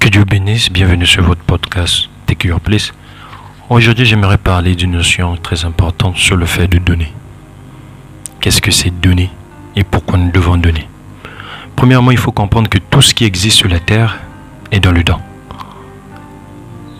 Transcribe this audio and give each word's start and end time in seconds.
Que 0.00 0.08
Dieu 0.08 0.24
bénisse, 0.24 0.72
bienvenue 0.72 1.04
sur 1.04 1.22
votre 1.22 1.42
podcast 1.42 2.08
Your 2.42 2.58
Place. 2.58 2.94
Aujourd'hui, 3.68 4.06
j'aimerais 4.06 4.38
parler 4.38 4.74
d'une 4.74 4.92
notion 4.92 5.36
très 5.36 5.66
importante 5.66 6.16
sur 6.16 6.36
le 6.36 6.46
fait 6.46 6.68
de 6.68 6.78
donner. 6.78 7.12
Qu'est-ce 8.40 8.62
que 8.62 8.70
c'est 8.70 8.88
donner 8.88 9.28
et 9.76 9.84
pourquoi 9.84 10.16
nous 10.16 10.30
devons 10.30 10.56
donner? 10.56 10.88
Premièrement, 11.76 12.12
il 12.12 12.16
faut 12.16 12.32
comprendre 12.32 12.70
que 12.70 12.78
tout 12.78 13.02
ce 13.02 13.12
qui 13.12 13.24
existe 13.24 13.58
sur 13.58 13.68
la 13.68 13.78
terre 13.78 14.18
est 14.72 14.80
dans 14.80 14.90
le 14.90 15.04
don. 15.04 15.18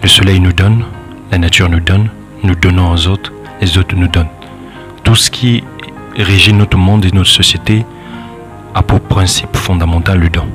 Le 0.03 0.09
soleil 0.09 0.39
nous 0.39 0.53
donne, 0.53 0.85
la 1.33 1.39
nature 1.39 1.71
nous 1.71 1.81
donne, 1.81 2.11
nous 2.43 2.55
donnons 2.55 2.93
aux 2.93 3.07
autres, 3.07 3.33
les 3.63 3.79
autres 3.79 3.97
nous 3.97 4.09
donnent. 4.09 4.29
Tout 5.05 5.17
ce 5.17 5.31
qui 5.31 5.65
régit 6.19 6.53
notre 6.53 6.77
monde 6.77 7.07
et 7.07 7.13
notre 7.13 7.31
société 7.31 7.87
a 8.75 8.83
pour 8.83 9.01
principe 9.01 9.57
fondamental 9.57 10.19
le 10.19 10.29
don. 10.29 10.47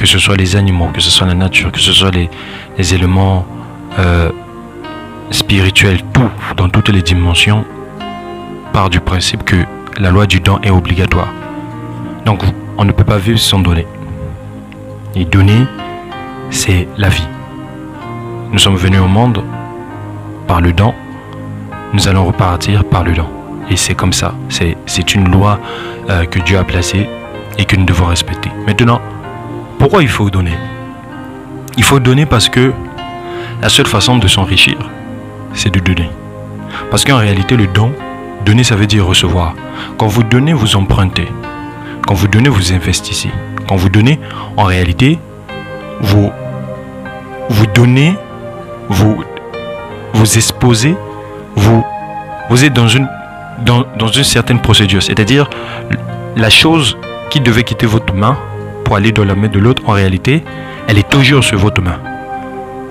Que 0.00 0.06
ce 0.06 0.18
soit 0.18 0.36
les 0.36 0.56
animaux, 0.56 0.88
que 0.94 1.00
ce 1.02 1.10
soit 1.10 1.26
la 1.26 1.34
nature, 1.34 1.70
que 1.70 1.78
ce 1.78 1.92
soit 1.92 2.10
les, 2.10 2.94
éléments 2.94 3.44
euh, 3.98 4.30
spirituels, 5.30 6.00
tout, 6.14 6.30
dans 6.56 6.70
toutes 6.70 6.88
les 6.88 7.02
dimensions, 7.02 7.66
part 8.72 8.88
du 8.88 8.98
principe 8.98 9.44
que 9.44 9.56
la 9.98 10.10
loi 10.10 10.24
du 10.24 10.40
don 10.40 10.58
est 10.62 10.70
obligatoire. 10.70 11.28
Donc 12.24 12.42
on 12.78 12.86
ne 12.86 12.92
peut 12.92 13.04
pas 13.04 13.18
vivre 13.18 13.38
sans 13.38 13.58
donner. 13.58 13.86
Et 15.14 15.26
donner, 15.26 15.66
c'est 16.48 16.88
la 16.96 17.10
vie. 17.10 17.28
Nous 18.52 18.58
sommes 18.58 18.76
venus 18.76 19.00
au 19.00 19.06
monde 19.06 19.44
par 20.46 20.62
le 20.62 20.72
don, 20.72 20.94
nous 21.92 22.08
allons 22.08 22.24
repartir 22.24 22.84
par 22.84 23.04
le 23.04 23.12
don. 23.12 23.26
Et 23.68 23.76
c'est 23.76 23.94
comme 23.94 24.14
ça. 24.14 24.32
C'est 24.48 25.14
une 25.14 25.30
loi 25.30 25.60
euh, 26.08 26.24
que 26.24 26.38
Dieu 26.38 26.56
a 26.56 26.64
placée 26.64 27.06
et 27.58 27.66
que 27.66 27.76
nous 27.76 27.84
devons 27.84 28.06
respecter. 28.06 28.50
Maintenant, 28.66 29.02
pourquoi 29.80 30.02
il 30.02 30.10
faut 30.10 30.28
donner? 30.28 30.52
Il 31.78 31.84
faut 31.84 32.00
donner 32.00 32.26
parce 32.26 32.50
que 32.50 32.70
la 33.62 33.70
seule 33.70 33.86
façon 33.86 34.18
de 34.18 34.28
s'enrichir, 34.28 34.76
c'est 35.54 35.72
de 35.72 35.80
donner. 35.80 36.10
Parce 36.90 37.02
qu'en 37.02 37.16
réalité, 37.16 37.56
le 37.56 37.66
don, 37.66 37.90
donner, 38.44 38.62
ça 38.62 38.76
veut 38.76 38.86
dire 38.86 39.06
recevoir. 39.06 39.54
Quand 39.96 40.06
vous 40.06 40.22
donnez, 40.22 40.52
vous 40.52 40.76
empruntez. 40.76 41.28
Quand 42.06 42.12
vous 42.12 42.28
donnez, 42.28 42.50
vous 42.50 42.74
investissez. 42.74 43.30
Quand 43.66 43.76
vous 43.76 43.88
donnez, 43.88 44.20
en 44.58 44.64
réalité, 44.64 45.18
vous, 46.02 46.30
vous 47.48 47.66
donnez, 47.68 48.18
vous, 48.90 49.24
vous 50.12 50.36
exposez, 50.36 50.94
vous, 51.56 51.82
vous 52.50 52.64
êtes 52.66 52.74
dans 52.74 52.88
une, 52.88 53.08
dans, 53.64 53.86
dans 53.98 54.08
une 54.08 54.24
certaine 54.24 54.60
procédure. 54.60 55.02
C'est-à-dire, 55.02 55.48
la 56.36 56.50
chose 56.50 56.98
qui 57.30 57.40
devait 57.40 57.64
quitter 57.64 57.86
votre 57.86 58.12
main 58.12 58.36
aller 58.96 59.12
dans 59.12 59.24
la 59.24 59.34
main 59.34 59.48
de 59.48 59.58
l'autre, 59.58 59.82
en 59.86 59.92
réalité, 59.92 60.42
elle 60.88 60.98
est 60.98 61.08
toujours 61.08 61.44
sur 61.44 61.58
votre 61.58 61.80
main. 61.82 61.98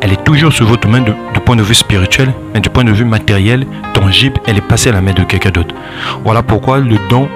Elle 0.01 0.13
est 0.13 0.23
toujours 0.23 0.53
sur 0.53 0.65
votre 0.65 0.87
main 0.87 1.01
du 1.01 1.11
point 1.45 1.55
de 1.55 1.61
vue 1.63 1.73
spirituel, 1.73 2.33
mais 2.53 2.61
du 2.61 2.69
point 2.69 2.83
de 2.83 2.91
vue 2.91 3.03
matériel, 3.03 3.65
tangible, 3.93 4.39
elle 4.47 4.57
est 4.57 4.67
passée 4.67 4.89
à 4.89 4.93
la 4.93 5.01
main 5.01 5.13
de 5.13 5.23
quelqu'un 5.23 5.49
d'autre. 5.49 5.75
Voilà 6.23 6.41
pourquoi 6.41 6.79
le 6.79 6.95
don, 7.09 7.27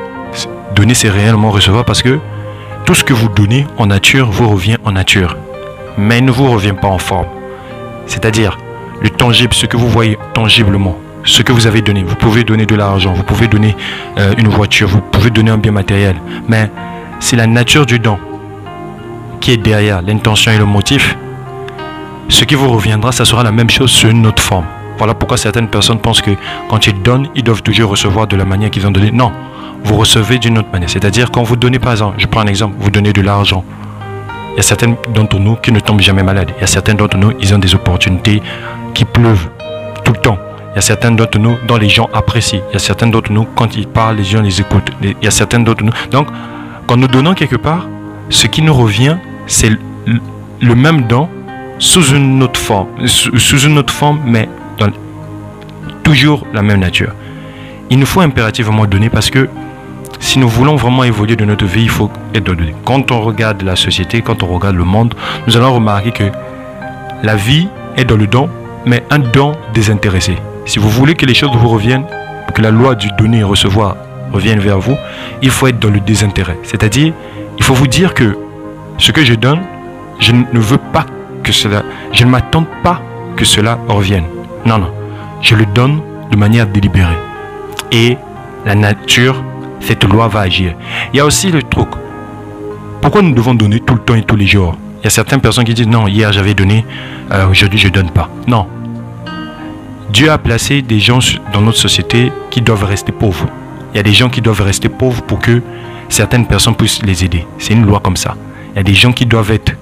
donner, 0.75 0.93
c'est 0.93 1.09
réellement 1.09 1.51
recevoir, 1.51 1.83
parce 1.83 2.01
que 2.01 2.19
tout 2.85 2.95
ce 2.95 3.03
que 3.03 3.13
vous 3.13 3.29
donnez 3.29 3.67
en 3.77 3.87
nature 3.87 4.31
vous 4.31 4.49
revient 4.49 4.77
en 4.85 4.93
nature, 4.93 5.37
mais 5.97 6.21
ne 6.21 6.31
vous 6.31 6.49
revient 6.49 6.73
pas 6.79 6.87
en 6.87 6.97
forme. 6.97 7.27
C'est-à-dire, 8.05 8.57
le 9.01 9.09
tangible, 9.09 9.53
ce 9.53 9.65
que 9.65 9.75
vous 9.75 9.89
voyez 9.89 10.17
tangiblement, 10.33 10.97
ce 11.25 11.41
que 11.41 11.51
vous 11.51 11.67
avez 11.67 11.81
donné. 11.81 12.03
Vous 12.03 12.15
pouvez 12.15 12.43
donner 12.43 12.65
de 12.65 12.75
l'argent, 12.75 13.13
vous 13.13 13.23
pouvez 13.23 13.47
donner 13.47 13.75
euh, 14.17 14.33
une 14.37 14.47
voiture, 14.47 14.87
vous 14.87 15.01
pouvez 15.01 15.29
donner 15.29 15.51
un 15.51 15.57
bien 15.57 15.71
matériel. 15.71 16.15
Mais 16.47 16.69
c'est 17.19 17.35
la 17.35 17.47
nature 17.47 17.85
du 17.85 17.99
don 17.99 18.17
qui 19.43 19.51
est 19.51 19.57
derrière 19.57 20.01
l'intention 20.01 20.53
et 20.53 20.57
le 20.57 20.65
motif. 20.65 21.17
Ce 22.29 22.45
qui 22.45 22.55
vous 22.55 22.69
reviendra, 22.69 23.11
ça 23.11 23.25
sera 23.25 23.43
la 23.43 23.51
même 23.51 23.69
chose 23.69 23.91
sur 23.91 24.09
une 24.09 24.25
autre 24.25 24.41
forme. 24.41 24.63
Voilà 24.97 25.13
pourquoi 25.13 25.35
certaines 25.35 25.67
personnes 25.67 25.99
pensent 25.99 26.21
que 26.21 26.31
quand 26.69 26.87
ils 26.87 27.01
donnent, 27.01 27.27
ils 27.35 27.43
doivent 27.43 27.61
toujours 27.61 27.89
recevoir 27.89 28.25
de 28.25 28.37
la 28.37 28.45
manière 28.45 28.71
qu'ils 28.71 28.87
ont 28.87 28.91
donné. 28.91 29.11
Non, 29.11 29.33
vous 29.83 29.97
recevez 29.97 30.39
d'une 30.39 30.59
autre 30.59 30.69
manière. 30.71 30.89
C'est-à-dire 30.89 31.29
quand 31.29 31.43
vous 31.43 31.57
donnez, 31.57 31.77
par 31.77 31.91
exemple, 31.91 32.15
je 32.19 32.25
prends 32.25 32.39
un 32.39 32.47
exemple, 32.47 32.75
vous 32.79 32.89
donnez 32.89 33.11
de 33.11 33.21
l'argent. 33.21 33.65
Il 34.53 34.57
y 34.57 34.59
a 34.59 34.63
certains 34.63 34.95
d'entre 35.13 35.37
nous 35.39 35.57
qui 35.57 35.73
ne 35.73 35.81
tombent 35.81 35.99
jamais 35.99 36.23
malades. 36.23 36.51
Il 36.57 36.61
y 36.61 36.63
a 36.63 36.67
certains 36.67 36.93
d'entre 36.93 37.17
nous, 37.17 37.33
ils 37.41 37.53
ont 37.53 37.59
des 37.59 37.75
opportunités 37.75 38.41
qui 38.93 39.03
pleuvent 39.03 39.49
tout 40.05 40.13
le 40.13 40.19
temps. 40.19 40.37
Il 40.71 40.75
y 40.75 40.77
a 40.77 40.81
certains 40.81 41.11
d'entre 41.11 41.37
nous 41.37 41.57
dont 41.67 41.75
les 41.75 41.89
gens 41.89 42.09
apprécient. 42.13 42.61
Il 42.69 42.73
y 42.73 42.75
a 42.77 42.79
certains 42.79 43.07
d'entre 43.07 43.29
nous, 43.29 43.45
quand 43.55 43.75
ils 43.75 43.87
parlent, 43.87 44.15
les 44.15 44.23
gens 44.23 44.41
les 44.41 44.61
écoutent. 44.61 44.91
Il 45.01 45.15
y 45.21 45.27
a 45.27 45.31
certains 45.31 45.59
d'entre 45.59 45.83
nous. 45.83 45.91
Donc, 46.11 46.27
quand 46.87 46.95
nous 46.95 47.07
donnons 47.07 47.33
quelque 47.33 47.57
part, 47.57 47.87
ce 48.29 48.47
qui 48.47 48.61
nous 48.61 48.73
revient, 48.73 49.17
c'est 49.47 49.71
le 50.61 50.75
même 50.75 51.03
don 51.03 51.29
sous 51.79 52.13
une 52.13 52.41
autre 52.43 52.59
forme, 52.59 52.87
sous 53.07 53.59
une 53.59 53.77
autre 53.77 53.93
forme, 53.93 54.21
mais 54.25 54.47
toujours 56.03 56.45
la 56.53 56.61
même 56.61 56.79
nature. 56.79 57.13
Il 57.89 57.99
nous 57.99 58.05
faut 58.05 58.21
impérativement 58.21 58.85
donner 58.85 59.09
parce 59.09 59.29
que 59.29 59.49
si 60.19 60.39
nous 60.39 60.47
voulons 60.47 60.75
vraiment 60.75 61.03
évoluer 61.03 61.35
de 61.35 61.45
notre 61.45 61.65
vie, 61.65 61.83
il 61.83 61.89
faut 61.89 62.09
être 62.33 62.43
donné. 62.43 62.73
Quand 62.85 63.11
on 63.11 63.21
regarde 63.21 63.61
la 63.61 63.75
société, 63.75 64.21
quand 64.21 64.41
on 64.43 64.47
regarde 64.47 64.75
le 64.75 64.83
monde, 64.85 65.13
nous 65.47 65.57
allons 65.57 65.73
remarquer 65.73 66.11
que 66.11 66.23
la 67.23 67.35
vie 67.35 67.67
est 67.97 68.05
dans 68.05 68.15
le 68.15 68.27
don, 68.27 68.49
mais 68.85 69.03
un 69.09 69.19
don 69.19 69.53
désintéressé. 69.73 70.37
Si 70.65 70.79
vous 70.79 70.89
voulez 70.89 71.15
que 71.15 71.25
les 71.25 71.33
choses 71.33 71.55
vous 71.55 71.69
reviennent, 71.69 72.05
que 72.53 72.61
la 72.61 72.71
loi 72.71 72.95
du 72.95 73.09
donner 73.17 73.39
et 73.39 73.43
recevoir 73.43 73.97
revienne 74.31 74.59
vers 74.59 74.79
vous, 74.79 74.95
il 75.41 75.49
faut 75.49 75.67
être 75.67 75.79
dans 75.79 75.89
le 75.89 75.99
désintérêt. 75.99 76.57
C'est-à-dire, 76.63 77.13
il 77.57 77.63
faut 77.63 77.73
vous 77.73 77.87
dire 77.87 78.13
que 78.13 78.37
ce 78.97 79.11
que 79.11 79.23
je 79.23 79.33
donne, 79.33 79.61
je 80.19 80.31
ne 80.31 80.59
veux 80.59 80.77
pas 80.77 81.05
que 81.43 81.51
cela, 81.51 81.83
je 82.11 82.23
ne 82.25 82.29
m'attends 82.29 82.65
pas 82.83 83.01
que 83.35 83.45
cela 83.45 83.79
revienne. 83.87 84.25
Non, 84.65 84.77
non. 84.77 84.91
Je 85.41 85.55
le 85.55 85.65
donne 85.65 86.01
de 86.31 86.37
manière 86.37 86.67
délibérée. 86.67 87.17
Et 87.91 88.17
la 88.65 88.75
nature, 88.75 89.43
cette 89.79 90.03
loi 90.05 90.27
va 90.27 90.41
agir. 90.41 90.73
Il 91.13 91.17
y 91.17 91.19
a 91.19 91.25
aussi 91.25 91.51
le 91.51 91.61
truc. 91.63 91.89
Pourquoi 93.01 93.21
nous 93.21 93.33
devons 93.33 93.53
donner 93.53 93.79
tout 93.81 93.95
le 93.95 93.99
temps 93.99 94.15
et 94.15 94.23
tous 94.23 94.37
les 94.37 94.47
jours? 94.47 94.77
Il 95.01 95.03
y 95.03 95.07
a 95.07 95.09
certaines 95.09 95.41
personnes 95.41 95.65
qui 95.65 95.73
disent 95.73 95.87
non, 95.87 96.07
hier 96.07 96.31
j'avais 96.31 96.53
donné, 96.53 96.85
euh, 97.31 97.49
aujourd'hui 97.49 97.77
je 97.77 97.87
ne 97.87 97.93
donne 97.93 98.09
pas. 98.09 98.29
Non, 98.47 98.67
Dieu 100.13 100.29
a 100.29 100.37
placé 100.37 100.83
des 100.83 100.99
gens 100.99 101.17
dans 101.53 101.61
notre 101.61 101.79
société 101.79 102.31
qui 102.51 102.61
doivent 102.61 102.83
rester 102.83 103.11
pauvres. 103.11 103.47
Il 103.93 103.97
y 103.97 103.99
a 103.99 104.03
des 104.03 104.13
gens 104.13 104.29
qui 104.29 104.41
doivent 104.41 104.61
rester 104.61 104.87
pauvres 104.87 105.23
pour 105.23 105.39
que 105.39 105.61
certaines 106.07 106.45
personnes 106.45 106.75
puissent 106.75 107.01
les 107.03 107.25
aider. 107.25 107.47
C'est 107.57 107.73
une 107.73 107.85
loi 107.85 107.99
comme 107.99 108.15
ça. 108.15 108.35
Il 108.73 108.77
y 108.77 108.79
a 108.79 108.83
des 108.83 108.93
gens 108.93 109.11
qui 109.11 109.25
doivent 109.25 109.51
être 109.51 109.73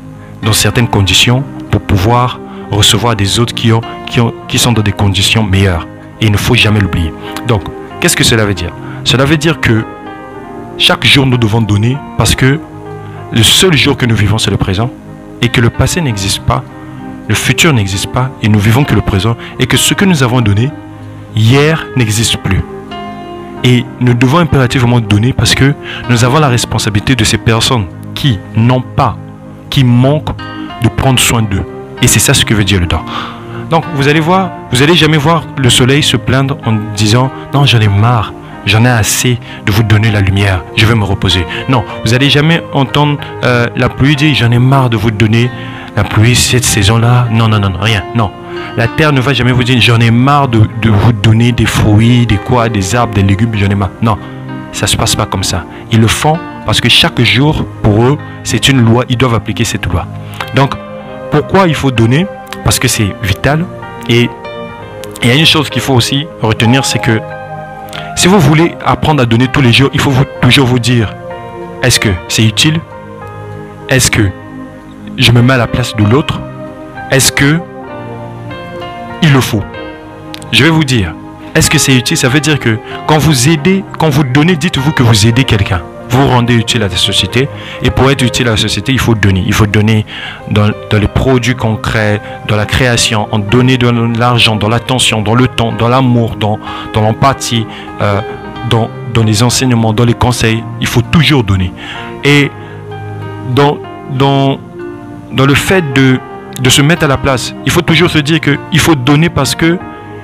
dans 0.44 0.54
certaines 0.54 0.88
conditions 0.88 1.44
pour 1.70 1.82
pouvoir 1.82 2.40
recevoir 2.72 3.16
des 3.16 3.40
autres 3.40 3.54
qui, 3.54 3.72
ont, 3.72 3.82
qui, 4.08 4.20
ont, 4.20 4.34
qui 4.48 4.58
sont 4.58 4.72
dans 4.72 4.82
des 4.82 4.92
conditions 4.92 5.44
meilleures. 5.44 5.88
Et 6.20 6.26
il 6.26 6.32
ne 6.32 6.38
faut 6.38 6.56
jamais 6.56 6.80
l'oublier. 6.80 7.14
Donc, 7.48 7.64
qu'est-ce 8.00 8.16
que 8.16 8.24
cela 8.24 8.46
veut 8.46 8.54
dire? 8.54 8.72
Cela 9.04 9.26
veut 9.26 9.38
dire 9.38 9.60
que 9.60 9.84
chaque 10.78 11.06
jour, 11.06 11.26
nous 11.26 11.38
devons 11.38 11.62
donner 11.62 11.98
parce 12.18 12.36
que 12.36 12.60
le 13.32 13.44
seul 13.44 13.76
jour 13.76 13.98
que 13.98 14.06
nous 14.06 14.16
vivons, 14.16 14.38
c'est 14.38 14.52
le 14.52 14.58
présent. 14.58 14.90
Et 15.42 15.50
que 15.50 15.62
le 15.62 15.70
passé 15.70 16.02
n'existe 16.02 16.40
pas 16.42 16.64
le 17.32 17.36
futur 17.36 17.72
n'existe 17.72 18.08
pas 18.08 18.30
et 18.42 18.50
nous 18.50 18.60
vivons 18.60 18.84
que 18.84 18.94
le 18.94 19.00
présent 19.00 19.38
et 19.58 19.66
que 19.66 19.78
ce 19.78 19.94
que 19.94 20.04
nous 20.04 20.22
avons 20.22 20.42
donné 20.42 20.70
hier 21.34 21.88
n'existe 21.96 22.36
plus. 22.36 22.62
Et 23.64 23.86
nous 24.02 24.14
devons 24.14 24.40
impérativement 24.40 25.00
donner 25.00 25.32
parce 25.32 25.56
que 25.56 25.74
nous 26.10 26.26
avons 26.26 26.40
la 26.40 26.50
responsabilité 26.50 27.16
de 27.16 27.24
ces 27.24 27.38
personnes 27.38 27.86
qui 28.14 28.40
n'ont 28.56 28.82
pas, 28.82 29.18
qui 29.70 29.84
manquent 29.84 30.36
de 30.84 30.90
prendre 30.90 31.20
soin 31.20 31.42
d'eux. 31.42 31.64
Et 32.02 32.08
c'est 32.08 32.20
ça 32.20 32.34
ce 32.34 32.44
que 32.46 32.54
veut 32.54 32.64
dire 32.64 32.80
le 32.80 32.88
don. 32.88 33.00
Donc 33.70 33.86
vous 33.96 34.08
allez 34.08 34.20
voir, 34.20 34.52
vous 34.72 34.80
n'allez 34.80 34.96
jamais 34.96 35.18
voir 35.18 35.46
le 35.58 35.70
soleil 35.70 36.04
se 36.04 36.18
plaindre 36.18 36.58
en 36.66 36.74
disant 36.96 37.32
non 37.54 37.66
j'en 37.66 37.80
ai 37.80 37.88
marre, 37.88 38.34
j'en 38.66 38.84
ai 38.84 38.90
assez 38.90 39.40
de 39.66 39.72
vous 39.72 39.84
donner 39.84 40.12
la 40.12 40.20
lumière, 40.20 40.62
je 40.76 40.86
vais 40.86 40.96
me 40.96 41.06
reposer. 41.06 41.46
Non, 41.70 41.84
vous 42.04 42.12
n'allez 42.12 42.30
jamais 42.30 42.62
entendre 42.74 43.18
euh, 43.46 43.68
la 43.78 43.88
pluie 43.88 44.16
dire 44.16 44.36
j'en 44.36 44.52
ai 44.52 44.60
marre 44.60 44.90
de 44.90 44.98
vous 44.98 45.12
donner 45.12 45.50
la 45.96 46.04
pluie 46.04 46.36
cette 46.36 46.64
saison-là. 46.64 47.28
Non, 47.32 47.48
non, 47.48 47.60
non, 47.60 47.72
rien. 47.80 48.04
Non. 48.16 48.32
La 48.78 48.88
terre 48.88 49.12
ne 49.12 49.22
va 49.22 49.34
jamais 49.34 49.52
vous 49.52 49.64
dire 49.64 49.80
j'en 49.82 50.00
ai 50.00 50.12
marre 50.12 50.48
de, 50.48 50.60
vous 50.84 51.14
donner 51.14 51.52
des 51.52 51.66
fruits, 51.66 52.26
des 52.26 52.38
quoi, 52.38 52.70
des 52.70 52.96
arbres, 52.96 53.14
des 53.14 53.24
légumes, 53.24 53.52
j'en 53.56 53.70
ai 53.70 53.76
marre. 53.76 53.92
Non, 54.02 54.18
ça 54.72 54.86
ne 54.86 54.90
se 54.90 54.98
passe 54.98 55.16
pas 55.16 55.26
comme 55.26 55.44
ça. 55.44 55.66
Ils 55.92 56.00
le 56.00 56.08
font 56.08 56.38
parce 56.66 56.82
que 56.82 56.90
chaque 56.90 57.22
jour, 57.22 57.66
pour 57.82 58.04
eux, 58.04 58.18
c'est 58.44 58.70
une 58.70 58.84
loi. 58.84 59.04
Ils 59.10 59.18
doivent 59.18 59.36
appliquer 59.36 59.64
cette 59.64 59.86
loi. 59.86 60.06
Donc, 60.56 60.74
pourquoi 61.32 61.68
il 61.68 61.76
faut 61.76 61.92
donner? 61.92 62.28
Parce 62.64 62.80
que 62.80 62.88
c'est 62.88 63.16
vital. 63.24 63.66
Et 64.10 64.30
il 65.24 65.30
y 65.30 65.32
a 65.32 65.36
une 65.36 65.46
chose 65.46 65.70
qu'il 65.70 65.82
faut 65.82 65.94
aussi 65.94 66.28
retenir, 66.42 66.84
c'est 66.86 67.00
que 67.00 67.20
si 68.16 68.28
vous 68.28 68.40
voulez 68.40 68.76
apprendre 68.86 69.22
à 69.22 69.26
donner 69.26 69.48
tous 69.48 69.62
les 69.62 69.72
jours, 69.72 69.90
il 69.94 70.00
faut 70.00 70.12
toujours 70.42 70.68
vous 70.68 70.80
dire, 70.80 71.14
est-ce 71.84 72.00
que 72.00 72.10
c'est 72.28 72.44
utile? 72.44 72.80
Est-ce 73.90 74.10
que 74.10 74.30
je 75.18 75.32
me 75.32 75.42
mets 75.42 75.54
à 75.54 75.58
la 75.58 75.68
place 75.68 75.96
de 75.96 76.04
l'autre, 76.04 76.40
est-ce 77.12 77.32
que 77.32 77.60
il 79.22 79.34
le 79.34 79.42
faut? 79.42 79.64
Je 80.52 80.64
vais 80.64 80.70
vous 80.70 80.84
dire, 80.84 81.14
est-ce 81.56 81.70
que 81.70 81.78
c'est 81.78 81.96
utile? 81.96 82.18
Ça 82.18 82.30
veut 82.30 82.40
dire 82.40 82.60
que 82.60 82.78
quand 83.08 83.18
vous 83.18 83.50
aidez, 83.50 83.84
quand 84.00 84.10
vous 84.10 84.24
donnez, 84.24 84.56
dites-vous 84.56 84.92
que 84.92 85.04
vous 85.04 85.28
aidez 85.28 85.44
quelqu'un. 85.44 85.82
Vous 86.12 86.28
rendez 86.28 86.54
utile 86.54 86.84
à 86.84 86.88
la 86.88 86.96
société. 86.96 87.48
Et 87.82 87.90
pour 87.90 88.12
être 88.12 88.22
utile 88.24 88.48
à 88.48 88.52
la 88.52 88.58
société, 88.58 88.92
il 88.92 89.00
faut 89.00 89.16
donner. 89.16 89.44
Il 89.46 89.54
faut 89.54 89.66
donner 89.66 90.06
dans, 90.50 90.72
les 90.92 91.08
produits 91.08 91.56
concrets, 91.56 92.22
dans 92.48 92.56
la 92.56 92.66
création, 92.66 93.28
en 93.32 93.40
donner 93.40 93.78
de 93.78 93.90
l'argent, 94.20 94.56
dans 94.56 94.70
l'attention, 94.70 95.22
dans 95.22 95.36
le 95.36 95.48
temps, 95.48 95.72
dans 95.72 95.88
l'amour, 95.88 96.36
dans, 96.36 96.60
l'empathie, 96.96 97.66
euh, 98.02 98.22
dans, 98.70 98.90
dans 99.14 99.24
les 99.24 99.42
enseignements, 99.42 99.94
dans 99.94 100.06
les 100.06 100.14
conseils. 100.14 100.64
Il 100.80 100.88
faut 100.88 101.02
toujours 101.02 101.44
donner. 101.44 101.72
Et 102.24 102.52
dans, 103.56 103.78
dans, 104.12 104.60
dans 105.32 105.46
le 105.46 105.56
fait 105.56 105.94
de, 105.94 106.20
de 106.60 106.70
se 106.70 106.82
mettre 106.82 107.06
à 107.06 107.08
la 107.08 107.18
place, 107.18 107.56
il 107.66 107.72
faut 107.72 107.82
toujours 107.82 108.10
se 108.10 108.20
dire 108.20 108.40
qu'il 108.40 108.80
faut 108.80 108.96
donner 108.96 109.30
parce 109.30 109.56
que 109.56 109.78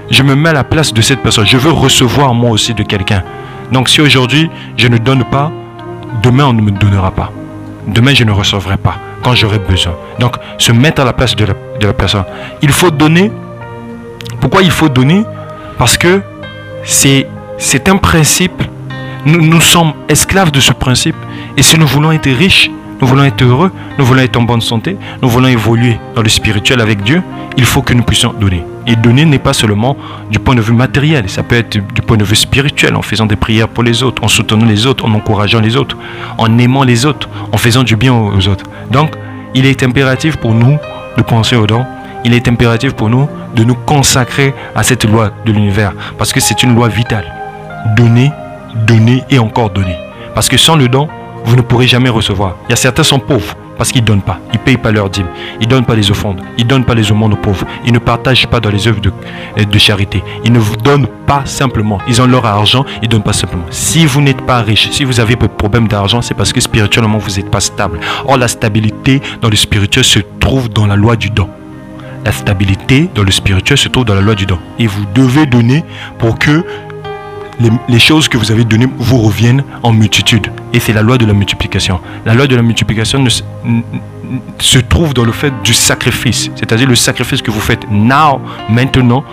je 0.09 0.23
me 0.23 0.35
mets 0.35 0.49
à 0.49 0.53
la 0.53 0.63
place 0.63 0.93
de 0.93 1.01
cette 1.01 1.21
personne. 1.21 1.45
Je 1.45 1.57
veux 1.57 1.71
recevoir 1.71 2.33
moi 2.33 2.51
aussi 2.51 2.73
de 2.73 2.83
quelqu'un. 2.83 3.23
Donc 3.71 3.89
si 3.89 4.01
aujourd'hui 4.01 4.49
je 4.77 4.87
ne 4.87 4.97
donne 4.97 5.23
pas, 5.25 5.51
demain 6.23 6.45
on 6.45 6.53
ne 6.53 6.61
me 6.61 6.71
donnera 6.71 7.11
pas. 7.11 7.31
Demain 7.87 8.13
je 8.13 8.23
ne 8.23 8.31
recevrai 8.31 8.77
pas 8.77 8.95
quand 9.23 9.35
j'aurai 9.35 9.59
besoin. 9.59 9.95
Donc 10.19 10.35
se 10.57 10.71
mettre 10.71 11.01
à 11.01 11.05
la 11.05 11.13
place 11.13 11.35
de 11.35 11.45
la, 11.45 11.93
personne. 11.93 12.25
Il 12.61 12.71
faut 12.71 12.91
donner. 12.91 13.31
Pourquoi 14.39 14.61
il 14.61 14.71
faut 14.71 14.89
donner? 14.89 15.23
Parce 15.77 15.97
que 15.97 16.21
c'est, 16.83 17.27
un 17.87 17.97
principe. 17.97 18.63
Nous, 19.25 19.41
nous 19.41 19.61
sommes 19.61 19.93
esclaves 20.09 20.51
de 20.51 20.59
ce 20.59 20.73
principe. 20.73 21.15
Et 21.55 21.63
si 21.63 21.77
nous 21.77 21.87
voulons 21.87 22.11
être 22.11 22.29
riches, 22.29 22.71
nous 22.99 23.07
voulons 23.07 23.23
être 23.23 23.43
heureux, 23.43 23.71
nous 23.97 24.05
voulons 24.05 24.21
être 24.21 24.37
en 24.37 24.43
bonne 24.43 24.61
santé, 24.61 24.97
nous 25.21 25.29
voulons 25.29 25.47
évoluer 25.47 25.99
dans 26.15 26.21
le 26.21 26.29
spirituel 26.29 26.81
avec 26.81 27.03
Dieu, 27.03 27.21
il 27.57 27.65
faut 27.65 27.81
que 27.81 27.93
nous 27.93 28.03
puissions 28.03 28.33
donner. 28.33 28.63
Et 28.85 28.95
donner 28.95 29.25
n'est 29.25 29.39
pas 29.39 29.53
seulement 29.53 29.97
du 30.31 30.39
point 30.39 30.55
de 30.55 30.61
vue 30.61 30.73
matériel, 30.73 31.29
ça 31.29 31.43
peut 31.43 31.55
être 31.55 31.77
du 31.93 32.01
point 32.01 32.17
de 32.17 32.23
vue 32.23 32.35
spirituel, 32.35 32.95
en 32.95 33.01
faisant 33.01 33.25
des 33.25 33.35
prières 33.35 33.67
pour 33.67 33.83
les 33.83 34.01
autres, 34.01 34.23
en 34.23 34.27
soutenant 34.27 34.65
les 34.65 34.85
autres, 34.87 35.05
en 35.05 35.13
encourageant 35.13 35.59
les 35.59 35.75
autres, 35.75 35.97
en 36.37 36.57
aimant 36.57 36.83
les 36.83 37.05
autres, 37.05 37.27
en 37.51 37.57
faisant 37.57 37.83
du 37.83 37.95
bien 37.95 38.13
aux 38.13 38.47
autres. 38.47 38.65
Donc, 38.91 39.11
il 39.53 39.65
est 39.65 39.83
impératif 39.83 40.37
pour 40.37 40.53
nous 40.53 40.77
de 41.17 41.21
penser 41.21 41.55
aux 41.55 41.67
dons. 41.67 41.85
Il 42.23 42.33
est 42.33 42.47
impératif 42.47 42.93
pour 42.93 43.09
nous 43.09 43.27
de 43.55 43.63
nous 43.63 43.75
consacrer 43.75 44.53
à 44.75 44.83
cette 44.83 45.05
loi 45.05 45.31
de 45.45 45.51
l'univers, 45.51 45.93
parce 46.17 46.31
que 46.31 46.39
c'est 46.39 46.63
une 46.63 46.73
loi 46.73 46.87
vitale. 46.87 47.25
Donner, 47.95 48.31
donner 48.85 49.23
et 49.29 49.39
encore 49.39 49.69
donner. 49.69 49.97
Parce 50.33 50.47
que 50.47 50.57
sans 50.57 50.75
le 50.75 50.87
don, 50.87 51.07
vous 51.47 51.55
ne 51.55 51.61
pourrez 51.61 51.87
jamais 51.87 52.09
recevoir. 52.09 52.57
Il 52.67 52.71
y 52.71 52.73
a 52.73 52.75
certains 52.75 53.03
sont 53.03 53.19
pauvres 53.19 53.55
parce 53.77 53.91
qu'ils 53.91 54.01
ne 54.01 54.07
donnent 54.07 54.21
pas. 54.21 54.39
Ils 54.53 54.59
ne 54.59 54.63
payent 54.65 54.77
pas 54.77 54.91
leurs 54.91 55.09
dîmes. 55.09 55.27
Ils 55.61 55.67
ne 55.67 55.71
donnent 55.71 55.85
pas 55.85 55.95
les 55.95 56.11
offrandes. 56.11 56.41
Ils 56.57 56.65
ne 56.65 56.69
donnent 56.69 56.83
pas 56.83 56.93
les 56.93 57.09
aumônes 57.09 57.33
aux 57.33 57.37
pauvres. 57.37 57.65
Ils 57.85 57.93
ne 57.93 57.99
partagent 57.99 58.47
pas 58.47 58.59
dans 58.59 58.69
les 58.69 58.85
œuvres 58.87 58.99
de, 58.99 59.13
euh, 59.57 59.63
de 59.63 59.79
charité. 59.79 60.21
Ils 60.43 60.51
ne 60.51 60.59
vous 60.59 60.75
donnent 60.75 61.07
pas 61.25 61.45
simplement. 61.45 61.99
Ils 62.07 62.21
ont 62.21 62.27
leur 62.27 62.45
argent. 62.45 62.85
Ils 63.01 63.05
ne 63.05 63.11
donnent 63.11 63.23
pas 63.23 63.31
simplement. 63.31 63.63
Si 63.69 64.05
vous 64.05 64.19
n'êtes 64.19 64.41
pas 64.41 64.61
riche, 64.61 64.89
si 64.91 65.05
vous 65.05 65.21
avez 65.21 65.35
un 65.35 65.47
problème 65.47 65.87
d'argent, 65.87 66.21
c'est 66.21 66.33
parce 66.33 66.51
que 66.51 66.59
spirituellement, 66.59 67.17
vous 67.17 67.37
n'êtes 67.37 67.49
pas 67.49 67.61
stable. 67.61 67.99
Or, 68.25 68.37
la 68.37 68.49
stabilité 68.49 69.21
dans 69.41 69.49
le 69.49 69.55
spirituel 69.55 70.03
se 70.03 70.19
trouve 70.41 70.67
dans 70.67 70.85
la 70.85 70.97
loi 70.97 71.15
du 71.15 71.29
don. 71.29 71.47
La 72.25 72.33
stabilité 72.33 73.09
dans 73.15 73.23
le 73.23 73.31
spirituel 73.31 73.77
se 73.77 73.87
trouve 73.87 74.03
dans 74.03 74.15
la 74.15 74.21
loi 74.21 74.35
du 74.35 74.45
don. 74.45 74.59
Et 74.79 74.87
vous 74.87 75.05
devez 75.15 75.45
donner 75.45 75.85
pour 76.17 76.37
que 76.37 76.65
les, 77.59 77.99
choses 77.99 78.27
que 78.27 78.37
vous 78.37 78.51
avez 78.51 78.63
données 78.63 78.87
vous 78.97 79.17
reviennent 79.17 79.63
en 79.83 79.91
multitude. 79.91 80.51
Et 80.73 80.79
c'est 80.79 80.93
la 80.93 81.01
loi 81.01 81.17
de 81.17 81.25
la 81.25 81.33
multiplication. 81.33 81.99
La 82.25 82.33
loi 82.33 82.47
de 82.47 82.55
la 82.55 82.61
multiplication 82.61 83.23
se 84.59 84.79
trouve 84.79 85.13
dans 85.13 85.23
le 85.23 85.31
fait 85.31 85.53
du 85.63 85.73
sacrifice. 85.73 86.51
C'est-à-dire 86.55 86.87
le 86.87 86.95
sacrifice 86.95 87.41
que 87.41 87.51
vous 87.51 87.59
faites 87.59 87.89
now, 87.89 88.41
maintenant, 88.69 89.23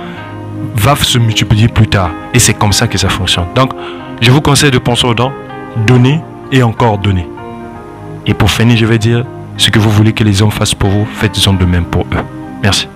va 0.76 0.96
se 0.96 1.18
multiplier 1.18 1.68
plus 1.68 1.88
tard. 1.88 2.10
Et 2.32 2.38
c'est 2.38 2.54
comme 2.54 2.72
ça 2.72 2.86
que 2.86 2.98
ça 2.98 3.08
fonctionne. 3.08 3.46
Donc, 3.54 3.72
je 4.20 4.30
vous 4.30 4.40
conseille 4.40 4.70
de 4.70 4.78
penser 4.78 5.06
aux 5.06 5.14
dents, 5.14 5.32
donner 5.86 6.20
et 6.50 6.62
encore 6.62 6.98
donner. 6.98 7.28
Et 8.26 8.34
pour 8.34 8.50
finir, 8.50 8.76
je 8.76 8.86
vais 8.86 8.98
dire, 8.98 9.24
ce 9.56 9.70
que 9.70 9.78
vous 9.78 9.90
voulez 9.90 10.12
que 10.12 10.24
les 10.24 10.42
hommes 10.42 10.50
fassent 10.50 10.74
pour 10.74 10.90
vous, 10.90 11.06
faites-en 11.14 11.52
de 11.52 11.64
même 11.64 11.84
pour 11.84 12.02
eux. 12.02 12.24
Merci. 12.62 12.88